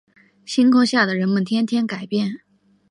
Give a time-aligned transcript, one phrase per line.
[0.45, 2.41] 星空下的人们天天改变